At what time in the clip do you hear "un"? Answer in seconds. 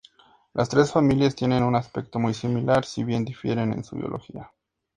1.61-1.75